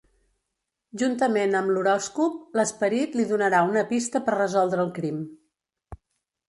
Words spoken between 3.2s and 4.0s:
li donarà una